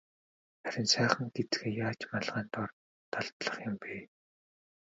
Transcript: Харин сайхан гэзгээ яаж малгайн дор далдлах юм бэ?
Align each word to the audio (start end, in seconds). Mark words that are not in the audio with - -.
Харин 0.63 0.87
сайхан 0.93 1.27
гэзгээ 1.35 1.71
яаж 1.87 1.99
малгайн 2.11 2.47
дор 2.55 2.69
далдлах 3.11 3.57
юм 3.67 3.75
бэ? 3.81 3.93